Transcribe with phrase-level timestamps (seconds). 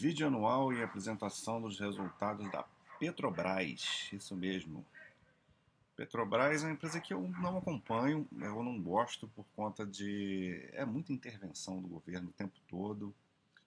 [0.00, 2.64] Vídeo anual e apresentação dos resultados da
[2.98, 4.08] Petrobras.
[4.10, 4.82] Isso mesmo.
[5.94, 10.70] Petrobras é uma empresa que eu não acompanho, eu não gosto por conta de.
[10.72, 13.14] É muita intervenção do governo o tempo todo,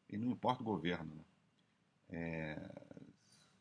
[0.09, 1.13] e não importa o governo.
[1.13, 1.23] Né?
[2.09, 2.59] É...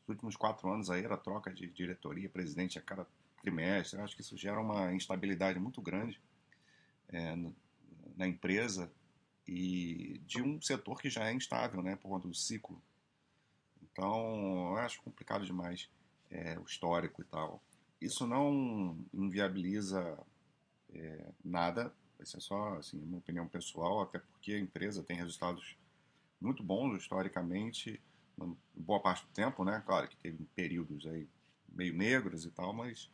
[0.05, 3.07] Os últimos quatro anos aí era troca de diretoria, presidente a cada
[3.43, 3.99] trimestre.
[3.99, 6.19] Eu acho que isso gera uma instabilidade muito grande
[7.11, 7.37] é,
[8.17, 8.91] na empresa
[9.47, 12.81] e de um setor que já é instável, né, por conta do ciclo.
[13.83, 15.89] Então, eu acho complicado demais
[16.31, 17.63] é, o histórico e tal.
[18.01, 20.19] Isso não inviabiliza
[20.95, 25.77] é, nada, isso é só assim, uma opinião pessoal, até porque a empresa tem resultados
[26.41, 28.01] muito bons historicamente,
[28.75, 29.83] boa parte do tempo, né?
[29.87, 31.29] Claro que teve períodos aí
[31.69, 33.11] meio negros e tal, mas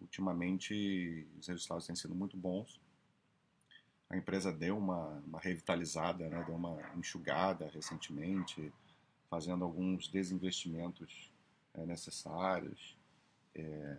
[0.00, 2.80] ultimamente os resultados têm sido muito bons
[4.08, 6.42] a empresa deu uma, uma revitalizada, né?
[6.44, 8.72] deu uma enxugada recentemente,
[9.28, 11.32] fazendo alguns desinvestimentos
[11.74, 12.96] é, necessários.
[13.54, 13.96] É,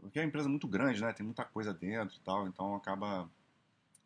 [0.00, 1.12] porque é uma empresa muito grande, né?
[1.12, 3.28] tem muita coisa dentro e tal, então acaba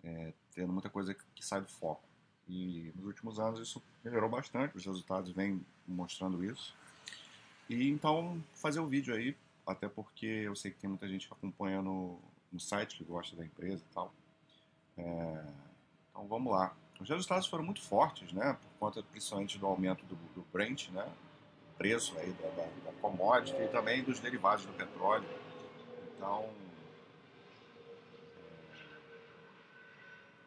[0.03, 2.03] é, tendo muita coisa que, que sai do foco.
[2.49, 6.75] E nos últimos anos isso melhorou bastante, os resultados vêm mostrando isso.
[7.69, 11.33] E então fazer o vídeo aí, até porque eu sei que tem muita gente que
[11.33, 12.21] acompanha no,
[12.53, 14.12] no site, que gosta da empresa e tal.
[14.99, 15.45] É,
[16.11, 16.75] então vamos lá.
[17.01, 18.57] Os resultados foram muito fortes, né?
[18.61, 21.11] Por conta principalmente do aumento do, do Brent, né?
[21.77, 25.29] preço aí da, da, da commodity e também dos derivados do petróleo.
[26.17, 26.49] Então,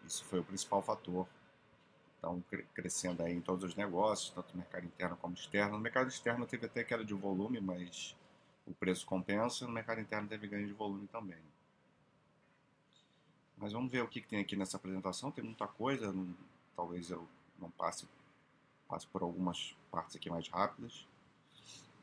[0.05, 1.27] isso foi o principal fator.
[2.17, 5.73] Então, crescendo aí em todos os negócios, tanto no mercado interno como externo.
[5.73, 8.15] No mercado externo teve até queda de volume, mas
[8.67, 9.65] o preço compensa.
[9.65, 11.39] No mercado interno teve ganho de volume também.
[13.59, 15.31] Mas vamos ver o que, que tem aqui nessa apresentação.
[15.31, 16.33] Tem muita coisa, não,
[16.75, 17.27] talvez eu
[17.59, 18.07] não passe,
[18.87, 21.05] passe por algumas partes aqui mais rápidas,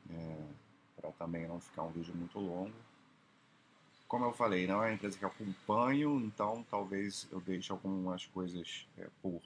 [0.09, 0.45] é,
[0.95, 2.75] para também não ficar um vídeo muito longo.
[4.07, 8.87] Como eu falei, não é uma empresa que acompanho, então talvez eu deixe algumas coisas
[8.97, 9.41] é, por,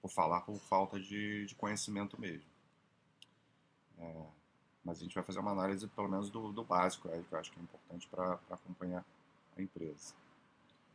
[0.00, 2.46] por falar por falta de, de conhecimento mesmo.
[3.98, 4.26] É,
[4.84, 7.38] mas a gente vai fazer uma análise pelo menos do, do básico, é, que eu
[7.38, 9.04] acho que é importante para acompanhar
[9.56, 10.21] a empresa.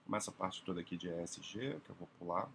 [0.08, 2.50] Começa a parte toda aqui de ESG, que eu vou pular.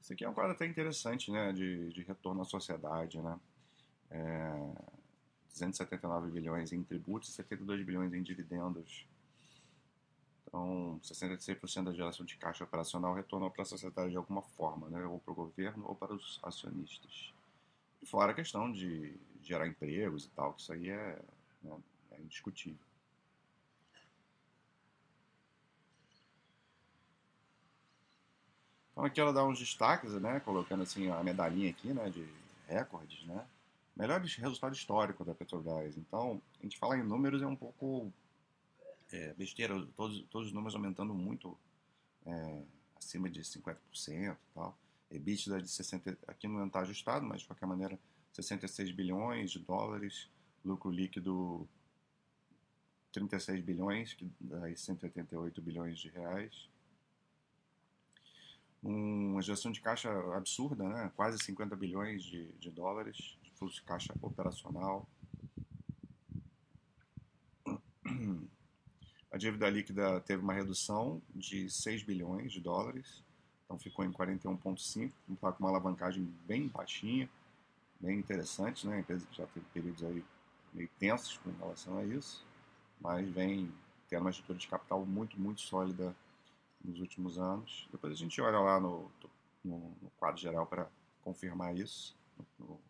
[0.00, 3.38] Esse aqui é um quadro até interessante, né, de, de retorno à sociedade, né.
[4.10, 4.72] É,
[5.50, 9.06] 279 bilhões em tributos e 72 bilhões em dividendos.
[10.46, 15.04] Então, 66% da geração de caixa operacional retornou para a sociedade de alguma forma, né,
[15.04, 17.30] ou para o governo ou para os acionistas.
[18.04, 21.22] Fora a questão de gerar empregos e tal, que isso aí é,
[21.62, 21.78] né,
[22.12, 22.78] é indiscutível.
[28.92, 32.26] Então aqui ela dá uns destaques, né, colocando assim a medalhinha aqui, né, de
[32.66, 33.46] recordes, né,
[33.96, 35.96] melhores resultados históricos da Petrobras.
[35.96, 38.12] Então, a gente falar em números é um pouco
[39.12, 41.56] é, besteira, todos, todos os números aumentando muito,
[42.26, 42.62] é,
[42.96, 43.76] acima de 50%
[44.32, 44.76] e tal.
[45.10, 47.98] EBITDA de 60, aqui não está ajustado, mas de qualquer maneira
[48.32, 50.28] 66 bilhões de dólares,
[50.64, 51.68] lucro líquido
[53.12, 56.68] 36 bilhões, que dá 188 bilhões de reais.
[58.82, 61.12] Uma gestão de caixa absurda, né?
[61.14, 65.08] quase 50 bilhões de, de dólares de fluxo de caixa operacional.
[69.30, 73.22] A dívida líquida teve uma redução de 6 bilhões de dólares,
[73.70, 77.30] então ficou em 41,5, com uma alavancagem bem baixinha
[78.00, 78.96] bem interessantes, né?
[78.96, 80.24] A empresa que já teve períodos aí
[80.72, 82.44] meio tensos com relação a isso,
[83.00, 83.72] mas vem
[84.08, 86.16] tendo uma estrutura de capital muito, muito sólida
[86.82, 87.86] nos últimos anos.
[87.92, 89.10] Depois a gente olha lá no,
[89.62, 90.88] no, no quadro geral para
[91.22, 92.16] confirmar isso,
[92.58, 92.80] no,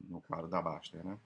[0.00, 1.18] no quadro da Baster, né?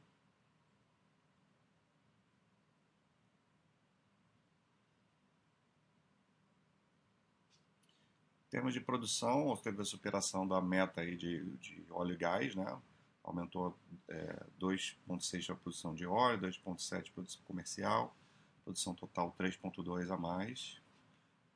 [8.48, 12.54] Em termos de produção, teve a superação da meta aí de, de óleo e gás,
[12.54, 12.80] né?
[13.22, 13.76] Aumentou
[14.08, 18.16] é, 2,6 a produção de óleo, 2,7 produção comercial,
[18.64, 20.80] produção total 3,2 a mais.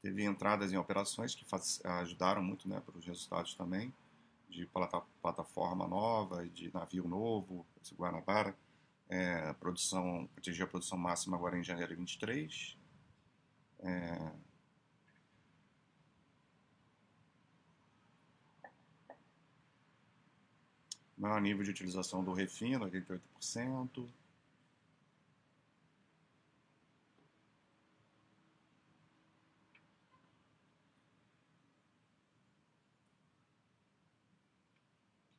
[0.02, 1.46] Teve entradas em operações que
[1.84, 3.90] ajudaram muito né, para os resultados também,
[4.50, 8.54] de plata, plataforma nova, de navio novo, esse Guanabara.
[9.08, 12.76] É, produção, atingiu a produção máxima agora em janeiro de 23.
[13.80, 14.32] É,
[21.22, 24.08] Maior nível de utilização do refino, 88%.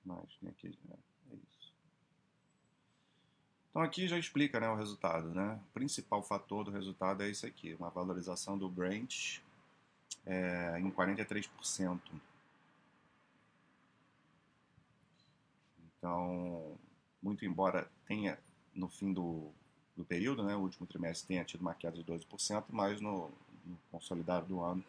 [0.06, 0.96] mais né, tem aqui, né?
[1.32, 1.74] é isso.
[3.70, 5.60] Então aqui já explica né, o resultado, né?
[5.70, 9.42] O principal fator do resultado é isso aqui, uma valorização do branch
[10.26, 12.00] é, em 43%.
[16.04, 16.78] Então,
[17.22, 18.38] muito embora tenha
[18.76, 19.50] no fim do,
[19.96, 23.32] do período, né, o último trimestre tenha tido uma queda de 12%, mas no,
[23.66, 24.84] no consolidado do ano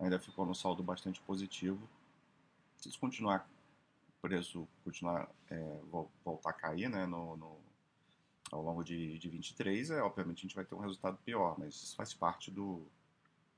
[0.00, 1.88] ainda ficou no saldo bastante positivo.
[2.78, 3.48] Se isso continuar,
[4.08, 5.78] o preço continuar é,
[6.24, 7.56] voltar a cair né, no, no,
[8.50, 11.76] ao longo de, de 23, é, obviamente a gente vai ter um resultado pior, mas
[11.76, 12.82] isso faz parte do.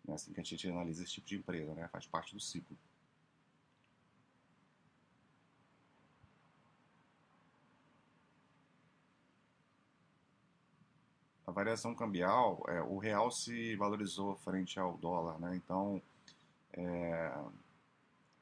[0.05, 2.77] Né, assim que a gente analisa esse tipo de empresa, né, faz parte do ciclo.
[11.49, 15.57] A variação cambial, é, o real se valorizou frente ao dólar, né?
[15.57, 16.01] Então,
[16.75, 17.35] é,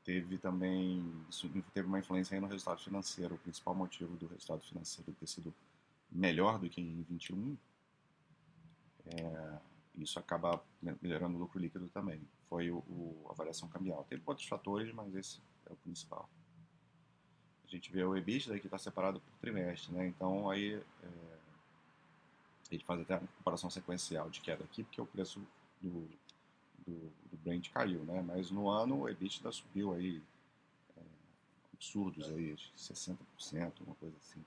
[0.05, 3.37] teve também, isso teve uma influência aí no resultado financeiro.
[3.37, 5.55] O principal motivo do resultado financeiro ter sido
[6.11, 7.57] melhor do que em 21,
[9.07, 9.59] é,
[9.99, 10.61] isso acaba
[11.01, 12.21] melhorando o lucro líquido também.
[12.49, 14.05] Foi o, o, a variação cambial.
[14.09, 16.29] Teve outros fatores, mas esse é o principal.
[17.65, 20.09] A gente vê o EBITDA que está separado por trimestre, né?
[20.09, 21.36] Então aí é,
[22.75, 25.41] a gente faz até a comparação sequencial de queda aqui, porque o preço
[25.81, 26.09] do,
[26.87, 28.23] do, do Brent caiu, né?
[28.23, 30.23] Mas no ano o EBITDA subiu aí
[30.97, 31.01] é,
[31.75, 33.17] absurdos aí, 60%,
[33.87, 34.45] uma coisa assim.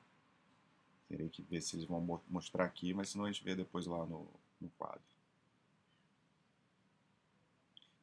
[1.08, 4.06] Terei que ver se eles vão mostrar aqui, mas senão a gente vê depois lá
[4.06, 4.28] no,
[4.60, 5.02] no quadro.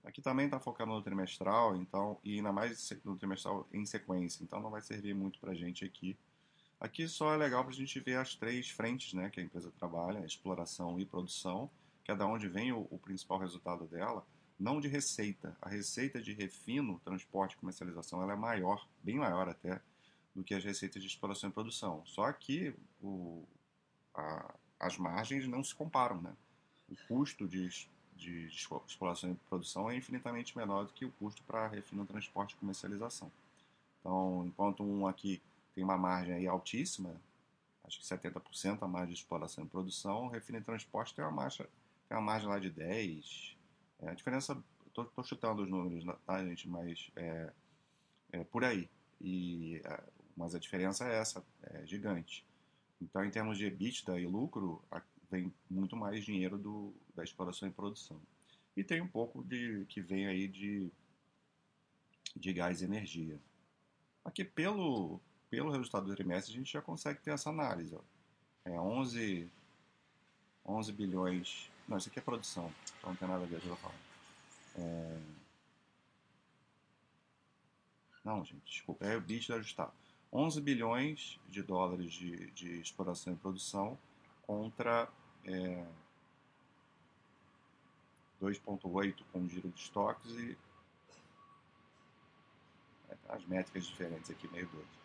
[0.03, 4.61] Aqui também está focando no trimestral, então, e ainda mais no trimestral em sequência, então
[4.61, 6.17] não vai servir muito para gente aqui
[6.79, 9.73] Aqui só é legal para a gente ver as três frentes né, que a empresa
[9.79, 11.71] trabalha, exploração e produção,
[12.05, 14.27] que é da onde vem o, o, principal resultado dela,
[14.59, 15.57] não de receita.
[15.61, 19.81] A receita de refino, transporte e comercialização ela é maior, bem maior até,
[20.35, 22.05] do que as receitas de exploração e produção.
[22.05, 23.43] Só que o,
[24.15, 26.21] a, as margens não se comparam.
[26.21, 26.37] Né?
[26.91, 27.69] O custo de,
[28.15, 28.57] de, de
[28.87, 33.33] exploração e produção é infinitamente menor do que o custo para refino, transporte e comercialização.
[34.01, 35.41] Então, enquanto um aqui
[35.77, 37.21] tem uma margem aí altíssima,
[37.85, 41.67] acho que 70% a margem de exploração e produção, refino e transporte tem uma margem,
[42.09, 43.55] tem uma margem lá de 10%.
[44.01, 47.53] É, a diferença, estou chutando os números, tá, gente, mas é,
[48.33, 48.89] é por aí.
[49.21, 50.03] E, é,
[50.35, 52.43] mas a diferença é essa, é gigante.
[52.99, 54.83] Então, em termos de EBITDA e lucro,
[55.31, 58.19] vem muito mais dinheiro do, da exploração e produção.
[58.75, 60.91] E tem um pouco de que vem aí de,
[62.35, 63.39] de gás e energia.
[64.25, 65.21] Aqui, pelo,
[65.51, 67.95] pelo resultado do trimestre, a gente já consegue ter essa análise.
[67.95, 68.01] Ó.
[68.65, 69.51] É 11,
[70.65, 71.71] 11 bilhões.
[71.87, 73.95] Não, isso aqui é produção, então não tem nada a ver com eu falar.
[74.77, 75.19] É...
[78.25, 79.93] Não, gente, desculpa, é o bit ajustado.
[80.33, 83.97] 11 bilhões de dólares de, de exploração e produção
[84.45, 85.09] contra
[85.45, 85.87] é,
[88.43, 90.59] 2,8 com giro de estoques e
[93.09, 94.96] é, as métricas diferentes aqui, meio doido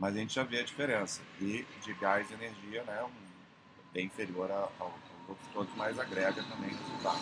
[0.00, 1.20] mas a gente já vê a diferença.
[1.38, 4.98] E de gás e energia, né, um, bem inferior ao, ao
[5.28, 7.20] outros todos, mas agrega também resultado.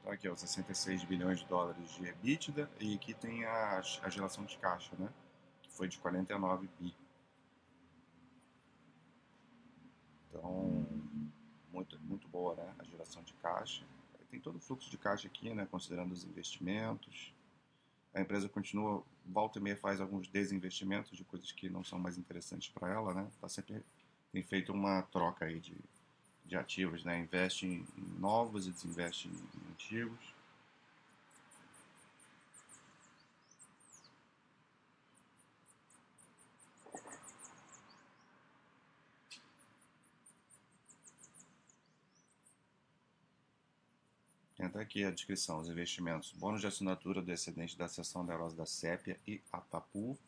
[0.00, 4.44] Então aqui, ó, 66 bilhões de dólares de EBITDA e aqui tem a, a geração
[4.44, 5.08] de caixa, né,
[5.62, 6.94] que foi de 49 bi.
[10.28, 10.86] Então,
[11.72, 13.82] muito, muito boa, né, a geração de caixa
[14.30, 17.32] tem todo o fluxo de caixa aqui, né, considerando os investimentos.
[18.14, 22.18] A empresa continua, volta e meia faz alguns desinvestimentos de coisas que não são mais
[22.18, 23.28] interessantes para ela, né?
[23.40, 23.82] Tá sempre
[24.32, 25.76] tem feito uma troca aí de,
[26.44, 27.20] de ativos, né?
[27.20, 27.86] Investe em
[28.18, 30.39] novos e desinveste em antigos.
[44.80, 46.32] Entra aqui a descrição, os investimentos.
[46.32, 50.18] Bônus de assinatura do excedente da seção neurosa da Sépia e Atapu.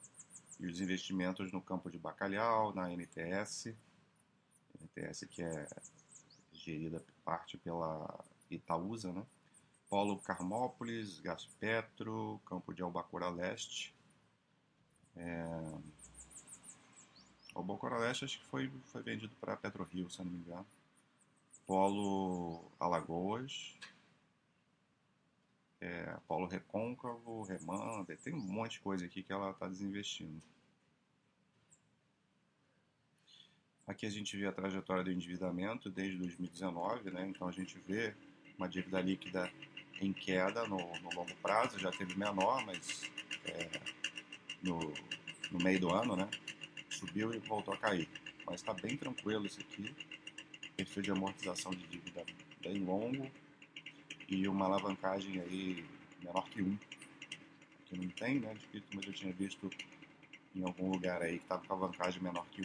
[0.61, 3.75] E os investimentos no campo de bacalhau, na NTS.
[4.79, 5.67] NTS que é
[6.53, 9.25] gerida parte pela Itaúsa, né?
[9.89, 13.95] Polo Carmópolis, Gaspetro, Campo de Albacora Leste.
[15.17, 15.47] É...
[17.55, 20.67] Albacora Leste acho que foi, foi vendido para PetroRio, se não me engano.
[21.67, 23.75] Polo Alagoas,
[25.83, 30.41] é, Paulo Recôncavo, Remanda, tem um monte de coisa aqui que ela está desinvestindo.
[33.85, 37.27] Aqui a gente vê a trajetória do endividamento desde 2019, né?
[37.27, 38.15] então a gente vê
[38.57, 39.53] uma dívida líquida
[40.01, 43.11] em queda no, no longo prazo, já teve menor, mas
[43.45, 43.69] é,
[44.63, 44.79] no,
[45.51, 46.31] no meio do ano, né?
[46.91, 48.09] Subiu e voltou a cair.
[48.47, 49.95] Mas está bem tranquilo isso aqui.
[50.77, 52.25] Perfil de amortização de dívida
[52.61, 53.29] bem longo
[54.33, 55.85] e uma alavancagem aí
[56.23, 56.79] menor que 1.
[57.85, 58.55] Aqui não tem, né?
[58.55, 59.71] Difícil, mas eu tinha visto
[60.55, 62.65] em algum lugar aí que estava com alavancagem menor que 1.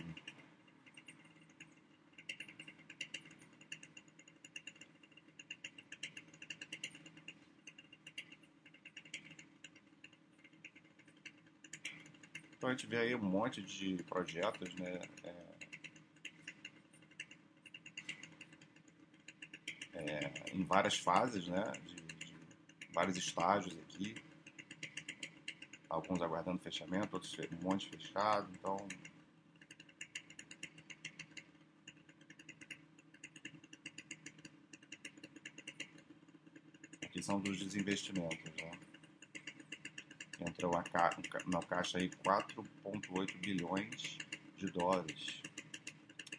[12.58, 15.02] Então a gente vê aí um monte de projetos, né?
[15.24, 15.47] É,
[20.54, 21.64] em várias fases, né?
[21.86, 22.36] De, de,
[22.94, 24.16] vários estágios aqui.
[25.90, 28.52] Alguns aguardando fechamento, outros um monte fechado.
[28.54, 28.78] Então
[37.04, 38.72] aqui são dos desinvestimentos, né?
[40.40, 41.10] entrou a ca
[41.48, 44.18] na caixa aí 4,8 bilhões
[44.58, 45.42] de dólares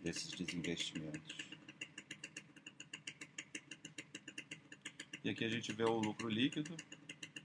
[0.02, 1.47] desses desinvestimentos.
[5.24, 6.76] E aqui a gente vê o lucro líquido,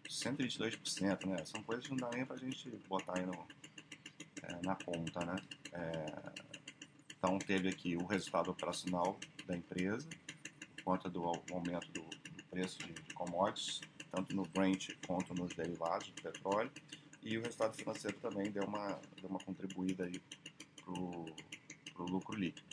[0.08, 1.44] 122%, né?
[1.46, 3.48] São coisas que não dá nem para a gente botar aí no,
[4.44, 5.36] é, na conta, né?
[5.72, 6.54] É,
[7.18, 10.08] então teve aqui o resultado operacional da empresa,
[10.76, 16.10] por conta do aumento do, do preço de commodities, tanto no Brent quanto nos derivados
[16.10, 16.72] do petróleo.
[17.24, 20.22] E o resultado financeiro também deu uma, deu uma contribuída aí
[20.76, 22.68] para o lucro líquido.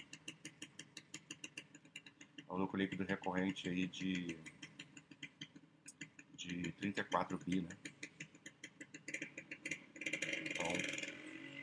[2.48, 4.36] O lucro líquido recorrente aí de,
[6.60, 7.68] de 34 bi, né?
[10.50, 10.66] Então,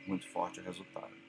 [0.06, 1.28] muito forte o resultado.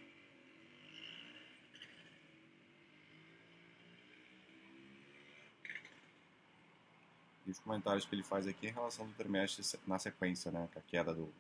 [7.46, 10.70] e os comentários que ele faz aqui em relação ao trimestre na sequência, né?
[10.72, 11.34] Com a queda do,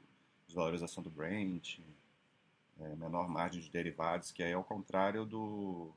[0.50, 1.80] desvalorização do Brent,
[2.80, 5.92] é, menor margem de derivados, que aí é ao contrário do,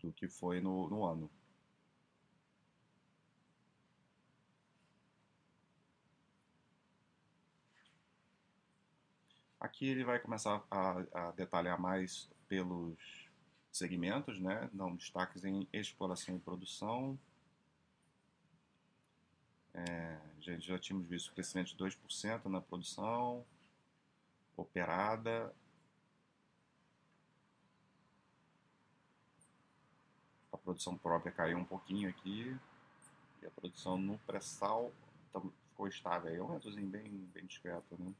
[0.00, 1.28] do que foi no, no ano.
[9.66, 13.28] Aqui ele vai começar a, a detalhar mais pelos
[13.72, 14.70] segmentos, né?
[14.72, 17.18] Dão destaques em exploração e produção,
[19.74, 23.44] é, já, já tínhamos visto crescimento de 2% na produção
[24.56, 25.52] operada.
[30.52, 32.56] A produção própria caiu um pouquinho aqui.
[33.42, 34.92] E a produção no pré-sal
[35.70, 36.32] ficou estável.
[36.32, 38.14] É um aumentozinho bem, bem discreto, né?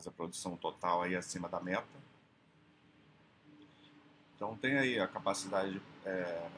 [0.00, 1.84] Mas a produção total aí acima da meta.
[4.34, 6.50] Então tem aí a capacidade de, é,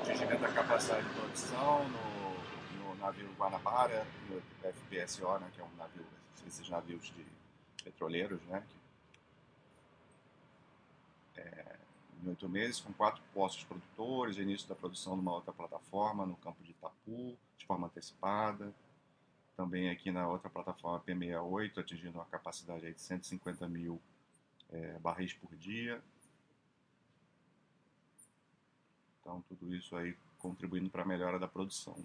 [0.00, 5.76] atingimento da capacidade de produção no, no, navio Guanabara, no FPSO, né, que é um
[5.76, 6.04] navio,
[6.44, 7.24] esses navios de
[7.84, 8.66] petroleiros, né,
[11.34, 11.76] que, é,
[12.20, 16.34] em oito meses, com quatro postos produtores, início da produção de uma outra plataforma no
[16.34, 18.74] campo de Itapu, de forma antecipada,
[19.56, 24.02] também aqui na outra plataforma P68, atingindo uma capacidade de 150 mil
[24.70, 26.02] é, barris por dia.
[29.20, 32.04] Então, tudo isso aí contribuindo para a melhora da produção.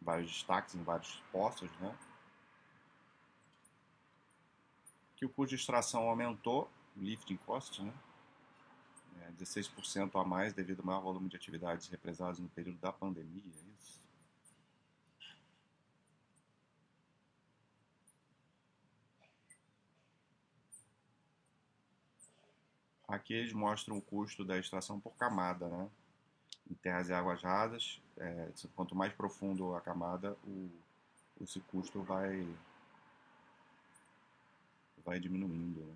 [0.00, 1.98] Vários destaques em vários postos, né?
[5.16, 7.92] Que o custo de extração aumentou, lifting cost, né?
[9.32, 13.42] 16% a mais devido ao maior volume de atividades represadas no período da pandemia.
[13.44, 14.00] É isso.
[23.08, 25.90] Aqui eles mostram o custo da extração por camada, né?
[26.70, 30.70] Em terras e águas rasas, é, quanto mais profundo a camada, o,
[31.40, 32.46] esse custo vai,
[35.02, 35.80] vai diminuindo.
[35.80, 35.94] Né?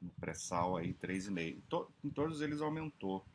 [0.00, 1.62] No pré-sal aí 3,5.
[1.68, 3.26] To, em todos eles aumentou.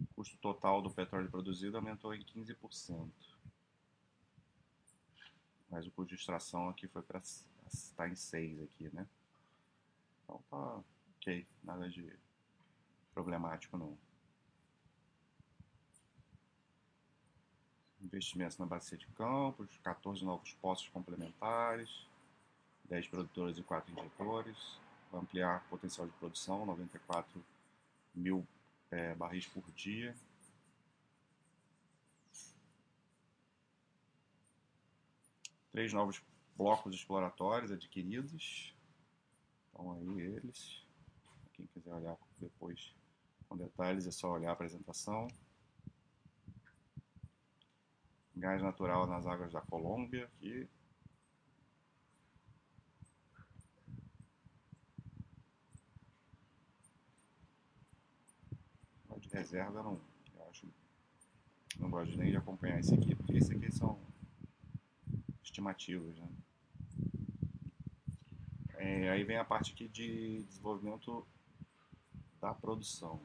[0.00, 3.10] O custo total do petróleo produzido aumentou em 15%.
[5.70, 9.06] Mas o custo de extração aqui foi para estar tá em 6 aqui, né?
[10.24, 10.82] Então tá
[11.16, 12.12] ok, nada de
[13.14, 13.96] problemático não.
[18.16, 22.06] Investimentos na bacia de campos, 14 novos postos complementares,
[22.84, 24.78] 10 produtores e 4 injetores,
[25.12, 27.44] ampliar potencial de produção, 94
[28.14, 28.46] mil
[28.90, 30.14] é, barris por dia.
[35.72, 36.20] Três novos
[36.56, 38.74] blocos exploratórios adquiridos.
[39.66, 40.84] Estão aí eles.
[41.52, 42.92] Quem quiser olhar depois
[43.48, 45.28] com detalhes é só olhar a apresentação.
[48.40, 50.68] Gás natural nas águas da Colômbia, aqui
[59.32, 60.00] reserva eu não,
[60.34, 60.66] eu acho,
[61.78, 63.98] não gosto nem de acompanhar esse aqui, porque esse aqui são
[65.42, 66.28] estimativas, né?
[68.74, 71.26] É, aí vem a parte aqui de desenvolvimento
[72.40, 73.20] da produção.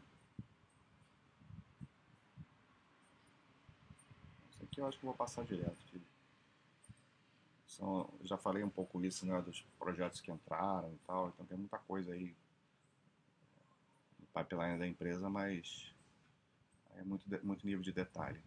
[4.50, 5.77] Isso aqui eu acho que vou passar direto.
[7.65, 11.58] São, já falei um pouco isso, né, dos projetos que entraram e tal, então tem
[11.58, 12.36] muita coisa aí
[14.20, 15.94] no pipeline da empresa, mas
[16.96, 18.41] é muito, muito nível de detalhe.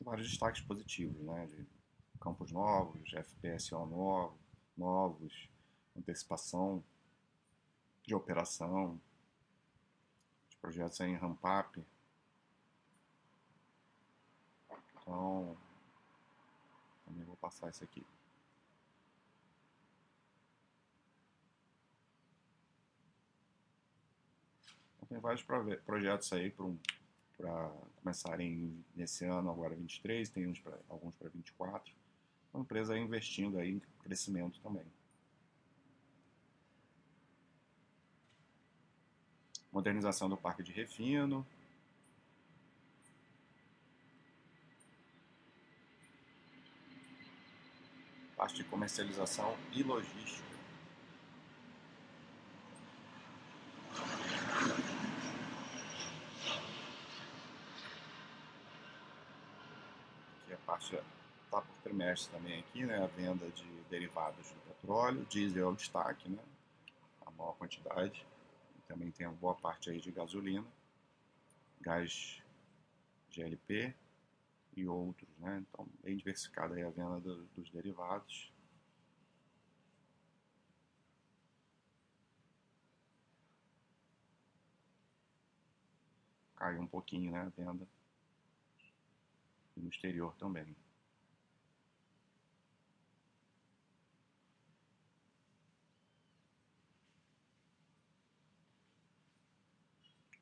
[0.00, 1.46] Vários destaques positivos, né?
[1.46, 1.66] De
[2.18, 4.38] campos novos, FPSO novo,
[4.76, 5.48] novos,
[5.94, 6.82] antecipação
[8.04, 8.98] de operação,
[10.60, 11.84] projetos em ramp-up.
[15.00, 15.56] Então,
[17.06, 18.04] também vou passar isso aqui.
[25.08, 25.42] tem vários
[25.84, 26.54] projetos aí
[27.36, 31.92] para começarem nesse ano, agora 23, tem uns pra, alguns para 24.
[32.52, 34.84] Uma empresa aí investindo aí em crescimento também.
[39.72, 41.46] Modernização do parque de refino.
[48.36, 50.48] Parte de comercialização e logística.
[60.68, 60.94] parte
[61.44, 63.02] está por trimestre também aqui, né?
[63.02, 66.42] A venda de derivados do petróleo, diesel é o destaque, né?
[67.26, 68.24] A maior quantidade.
[68.88, 70.66] Também tem uma boa parte aí de gasolina,
[71.82, 72.42] gás
[73.30, 73.94] GLP
[74.74, 75.62] e outros, né?
[75.68, 78.50] Então, bem diversificada aí a venda do, dos derivados.
[86.56, 87.42] Caiu um pouquinho, né?
[87.42, 87.86] A venda
[89.76, 90.74] no exterior também.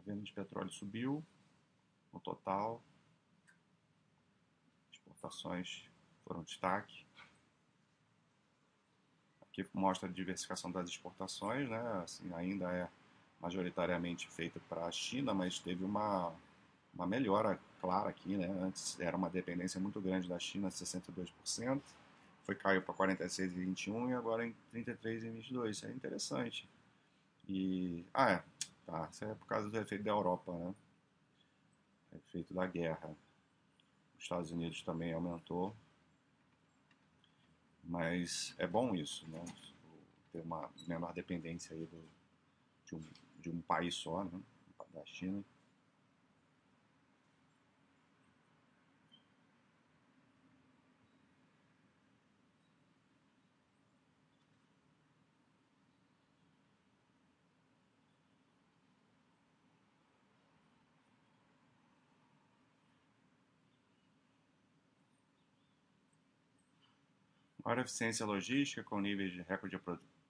[0.06, 1.24] Venda de petróleo subiu
[2.12, 2.80] no total.
[4.92, 5.84] Exportações
[6.24, 7.04] foram destaque.
[9.42, 11.80] Aqui mostra a diversificação das exportações, né?
[12.02, 12.88] Assim, ainda é
[13.40, 16.32] majoritariamente feita para a China, mas teve uma,
[16.94, 18.46] uma melhora clara aqui, né?
[18.62, 21.82] Antes era uma dependência muito grande da China, 62%,
[22.44, 25.70] foi caiu para 46,21 e agora em 33,22.
[25.70, 26.68] Isso é interessante.
[27.48, 28.42] E ah, é,
[28.86, 30.74] tá, isso é por causa do efeito da Europa, né?
[32.14, 33.14] Efeito da guerra.
[34.16, 35.76] Os Estados Unidos também aumentou.
[37.84, 39.44] Mas é bom isso, né?
[40.32, 42.04] Ter uma menor dependência aí do,
[42.86, 43.00] de, um,
[43.40, 44.40] de um país só, né?
[44.94, 45.44] Da China.
[67.66, 69.76] Maior eficiência logística, com níveis de recorde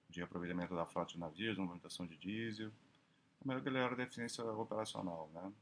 [0.08, 2.72] de aproveitamento da frota de navios, movimentação de diesel.
[3.44, 5.30] A melhor melhora da eficiência operacional.
[5.34, 5.52] Né?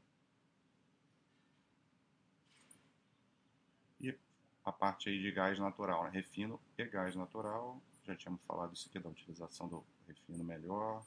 [3.99, 4.17] E
[4.63, 6.11] a parte aí de gás natural, né?
[6.11, 7.81] refino e gás natural.
[8.05, 11.03] Já tínhamos falado isso aqui da utilização do refino melhor,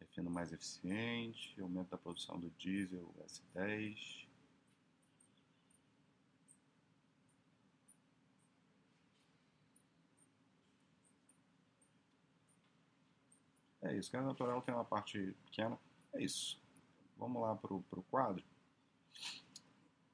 [0.00, 4.27] refino mais eficiente, aumento da produção do diesel S10.
[13.88, 15.78] É isso, gás natural tem uma parte pequena.
[16.12, 16.60] É isso.
[17.16, 18.44] Vamos lá para o quadro.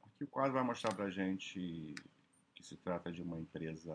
[0.04, 1.92] Aqui o quadro vai mostrar para a gente
[2.54, 3.92] que se trata de uma empresa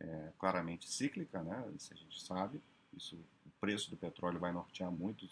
[0.00, 1.70] é, claramente cíclica, né?
[1.76, 2.62] Isso a gente sabe.
[2.96, 5.28] Isso, o preço do petróleo vai nortear muito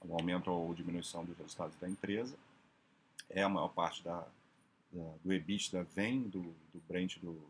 [0.00, 2.36] o aumento ou diminuição dos resultados da empresa.
[3.30, 4.26] É a maior parte da,
[4.90, 7.40] da do EBITDA vem do, do Brent do,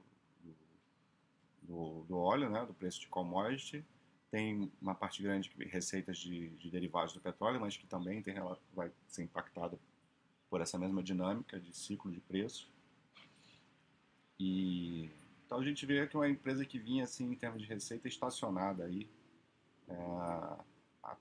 [1.63, 3.83] do, do óleo, né, do preço de commodity.
[4.35, 8.35] Tem uma parte grande de receitas de, de derivados do petróleo, mas que também tem,
[8.75, 9.79] vai ser impactada
[10.51, 12.69] por essa mesma dinâmica de ciclo de preço.
[14.37, 15.09] E
[15.47, 18.87] então a gente vê que uma empresa que vinha assim em termos de receita estacionada
[18.87, 19.09] aí
[19.87, 21.17] é, a,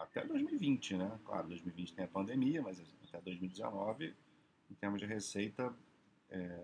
[0.00, 1.20] até 2020, né?
[1.24, 4.16] Claro, 2020 tem a pandemia, mas até 2019
[4.68, 5.72] em termos de receita
[6.28, 6.60] é,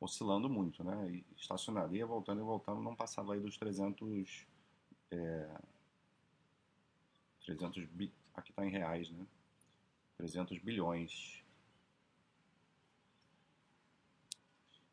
[0.00, 1.22] oscilando muito, né?
[1.36, 4.46] Estacionaria, voltando e voltando, não passava aí dos 300,
[5.10, 5.60] é,
[7.44, 9.26] 300 bi, aqui está em reais, né?
[10.18, 11.42] 300 bilhões.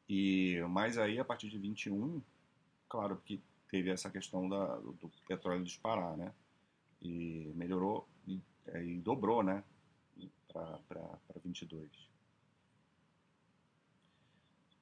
[0.08, 2.22] E mais aí a partir de 21,
[2.88, 6.34] claro que teve essa questão da, do petróleo disparar, né?
[7.02, 9.64] E melhorou e, é, e dobrou, né?
[10.48, 10.80] Para
[11.44, 12.15] 22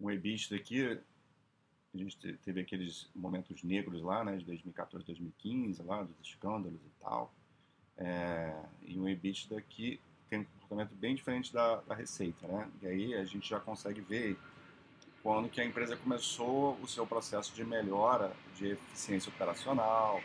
[0.04, 1.00] um EBITDA aqui,
[1.94, 7.04] a gente teve aqueles momentos negros lá, né, de 2014, 2015, lá, dos escândalos e
[7.04, 7.34] tal.
[7.98, 12.70] É, e um EBITDA que tem um comportamento bem diferente da, da receita, né?
[12.82, 14.38] E aí a gente já consegue ver
[15.22, 20.22] quando que a empresa começou o seu processo de melhora de eficiência operacional,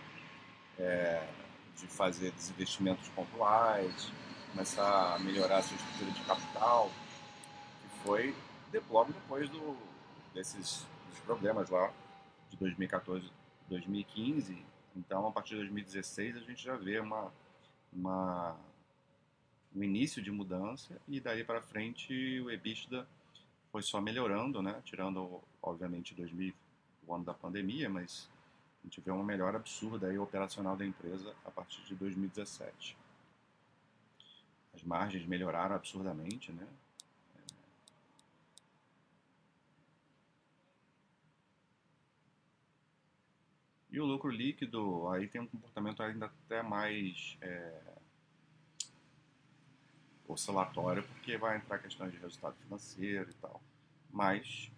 [0.79, 1.29] é,
[1.77, 4.11] de fazer desinvestimentos pontuais,
[4.51, 6.91] começar a melhorar a sua estrutura de capital,
[7.83, 8.35] que foi
[8.91, 9.77] logo depois do,
[10.35, 10.87] desses
[11.25, 11.93] problemas lá
[12.51, 13.31] de 2014,
[13.69, 14.65] 2015.
[14.97, 17.33] Então, a partir de 2016, a gente já vê uma,
[17.93, 18.57] uma,
[19.75, 23.07] um início de mudança e daí para frente o EBITDA
[23.71, 24.81] foi só melhorando, né?
[24.85, 26.55] Tirando, obviamente, 2000,
[27.07, 28.29] o ano da pandemia, mas
[28.83, 32.97] a gente vê uma melhora absurda aí operacional da empresa a partir de 2017.
[34.75, 36.67] As margens melhoraram absurdamente, né?
[43.91, 47.81] E o lucro líquido aí tem um comportamento ainda até mais é,
[50.27, 53.61] oscilatório, porque vai entrar questões de resultado financeiro e tal.
[54.11, 54.71] Mas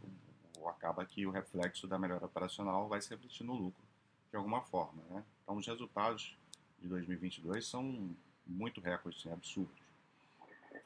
[0.68, 3.82] acaba que o reflexo da melhora operacional vai se refletir no lucro,
[4.30, 5.02] de alguma forma.
[5.10, 5.24] Né?
[5.42, 6.36] Então, os resultados
[6.80, 8.10] de 2022 são
[8.46, 9.80] muito recordes, assim, absurdos.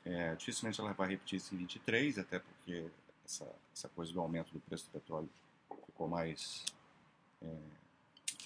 [0.04, 2.86] É, dificilmente ela vai repetir isso em 23, até porque
[3.24, 5.28] essa, essa coisa do aumento do preço do petróleo
[5.86, 6.64] ficou mais
[7.42, 7.56] é,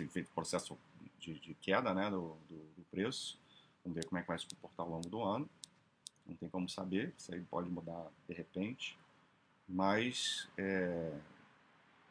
[0.06, 0.78] feito processo
[1.18, 3.38] de, de queda né, do, do, do, preço.
[3.84, 5.48] Vamos ver como é que vai se comportar ao longo do ano.
[6.26, 8.98] Não tem como saber, isso aí pode mudar de repente.
[9.68, 11.12] Mas, é,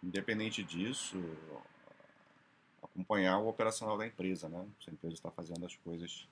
[0.04, 1.18] independente disso,
[2.82, 4.68] acompanhar o operacional da empresa, né?
[4.84, 6.28] Se a empresa está fazendo as coisas,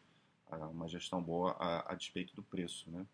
[0.72, 3.06] uma gestão boa a, a despeito do preço, né?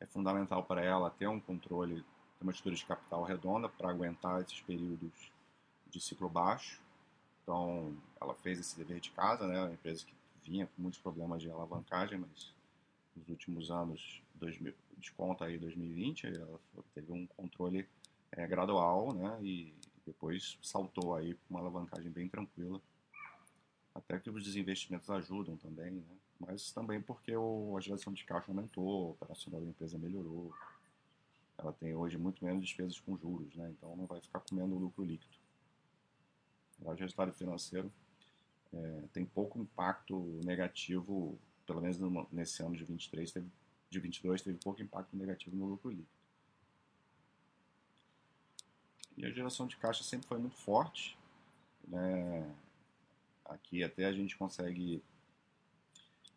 [0.00, 2.04] É fundamental para ela ter um controle
[2.42, 5.32] uma estrutura de capital redonda para aguentar esses períodos
[5.90, 6.80] de ciclo baixo.
[7.42, 9.60] Então, ela fez esse dever de casa, né?
[9.60, 12.52] Uma empresa que vinha com muitos problemas de alavancagem, mas
[13.16, 16.60] nos últimos anos, 2000, desconta aí 2020, ela
[16.94, 17.86] teve um controle
[18.32, 19.38] é, gradual, né?
[19.42, 19.74] E
[20.06, 22.80] depois saltou aí com uma alavancagem bem tranquila.
[23.94, 26.02] Até que os desinvestimentos ajudam também, né?
[26.40, 30.52] Mas também porque o, a geração de caixa aumentou, o operacional da empresa melhorou
[31.58, 33.70] ela tem hoje muito menos despesas com juros, né?
[33.70, 35.36] então não vai ficar comendo o lucro líquido.
[36.80, 37.92] O resultado financeiro
[38.72, 41.98] é, tem pouco impacto negativo, pelo menos
[42.32, 43.46] nesse ano de 23 teve,
[43.90, 46.08] de 22 teve pouco impacto negativo no lucro líquido.
[49.16, 51.16] E a geração de caixa sempre foi muito forte.
[51.86, 52.50] Né?
[53.44, 55.02] Aqui até a gente consegue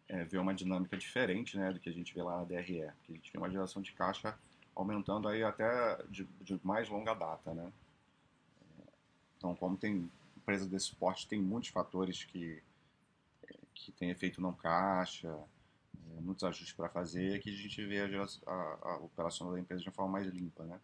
[0.07, 2.91] é, ver uma dinâmica diferente né, do que a gente vê lá na DRE.
[3.03, 4.37] Que a gente vê uma geração de caixa
[4.75, 7.71] aumentando aí até de, de mais longa data, né?
[9.37, 12.61] Então, como tem empresa desse porte, tem muitos fatores que
[13.75, 18.25] que tem efeito não caixa, é, muitos ajustes para fazer, que a gente vê a,
[18.51, 20.79] a, a operação da empresa de uma forma mais limpa, né?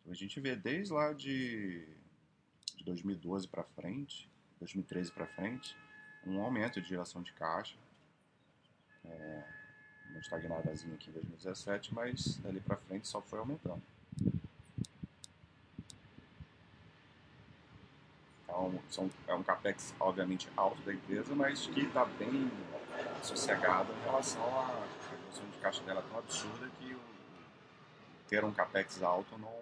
[0.00, 1.86] Então, a gente vê desde lá de,
[2.76, 5.76] de 2012 para frente, 2013 para frente,
[6.24, 7.76] um aumento de geração de caixa.
[9.04, 9.59] É,
[10.10, 13.82] uma estagnadazinha aqui em 2017, mas dali para frente só foi aumentando.
[18.90, 22.50] Então, é um capex obviamente alto da empresa, mas que está bem
[23.22, 26.96] sossegado em relação à redução de caixa dela tão absurda que
[28.28, 29.60] ter um capex alto não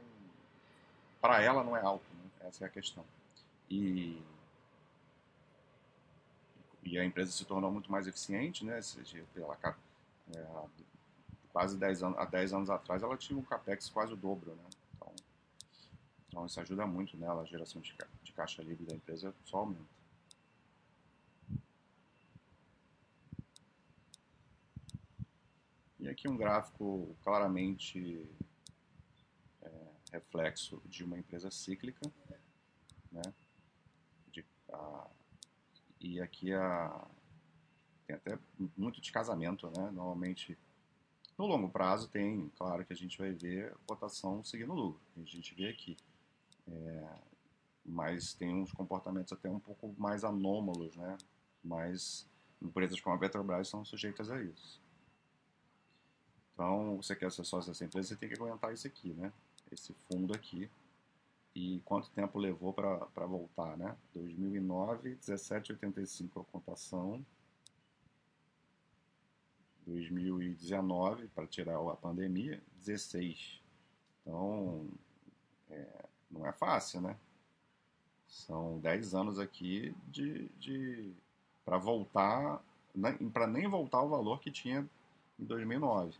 [1.20, 2.48] para ela não é alto, né?
[2.48, 3.04] essa é a questão.
[3.68, 4.20] E
[6.82, 8.80] e a empresa se tornou muito mais eficiente, né?
[8.80, 9.54] Seja pela
[10.34, 10.46] é,
[11.48, 14.64] quase 10 anos, há 10 anos atrás, ela tinha um capex quase o dobro, né?
[14.94, 15.14] Então,
[16.28, 19.98] então isso ajuda muito nela, a geração de, de caixa livre da empresa só aumenta.
[25.98, 28.30] E aqui um gráfico claramente
[29.62, 29.70] é,
[30.12, 32.08] reflexo de uma empresa cíclica,
[33.10, 33.22] né?
[34.28, 35.06] De, a,
[36.00, 37.04] e aqui a,
[38.08, 38.38] tem até
[38.76, 39.90] muito de casamento, né?
[39.90, 40.58] Normalmente,
[41.36, 45.54] no longo prazo tem, claro que a gente vai ver cotação seguindo lucro, a gente
[45.54, 45.94] vê aqui.
[46.66, 47.14] É,
[47.84, 51.18] mas tem uns comportamentos até um pouco mais anômalos, né?
[51.62, 52.26] Mas
[52.62, 54.80] empresas como a Petrobras são sujeitas a isso.
[56.54, 59.32] Então, você quer ser sócio dessa empresa, você tem que aguentar isso aqui, né?
[59.70, 60.68] Esse fundo aqui.
[61.54, 63.96] E quanto tempo levou para voltar, né?
[64.14, 67.24] 2009, 17,85 a cotação.
[69.88, 73.60] 2019, para tirar a pandemia, 16.
[74.22, 74.86] Então,
[75.70, 77.16] é, não é fácil, né?
[78.26, 81.12] São 10 anos aqui de, de
[81.64, 82.62] para voltar,
[83.32, 84.88] para nem voltar ao valor que tinha
[85.38, 86.14] em 2009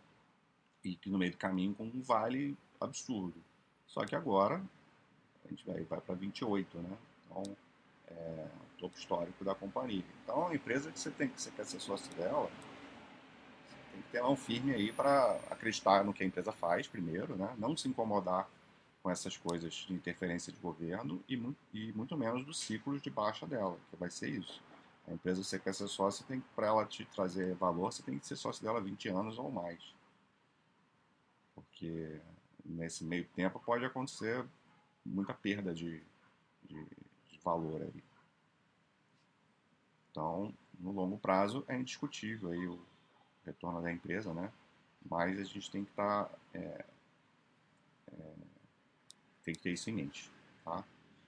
[0.84, 3.36] e que no meio do caminho com um vale absurdo.
[3.86, 4.62] Só que agora
[5.44, 6.96] a gente vai, vai para 28, né?
[7.26, 7.56] Então,
[8.06, 10.04] é topo histórico da companhia.
[10.22, 12.50] Então, a empresa que você tem que você quer ser sócio dela,
[14.08, 17.54] que ter mão firme aí para acreditar no que a empresa faz primeiro, né?
[17.58, 18.48] Não se incomodar
[19.02, 21.34] com essas coisas de interferência de governo e,
[21.72, 24.60] e muito menos dos ciclos de baixa dela, que vai ser isso.
[25.06, 28.36] A empresa você quer ser sócio, para ela te trazer valor, você tem que ser
[28.36, 29.78] sócio dela 20 anos ou mais
[31.58, 32.20] porque
[32.64, 34.44] nesse meio tempo pode acontecer
[35.04, 36.02] muita perda de,
[36.64, 36.84] de,
[37.30, 38.04] de valor aí.
[40.10, 42.80] Então, no longo prazo é indiscutível aí o
[43.48, 44.52] retorno da empresa, né?
[45.08, 46.84] Mas a gente tem que estar tá, é,
[48.12, 48.34] é,
[49.44, 50.30] tem que ter isso em mente,
[50.64, 50.84] tá?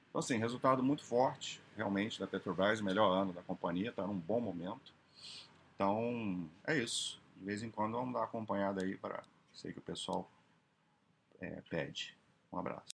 [0.09, 4.40] Então, assim, resultado muito forte, realmente, da Petrobras, melhor ano da companhia, está num bom
[4.40, 4.92] momento.
[5.74, 7.20] Então, é isso.
[7.37, 10.30] De vez em quando vamos dar acompanhada aí para Sei que o pessoal
[11.40, 12.16] é, pede.
[12.52, 12.88] Um abraço.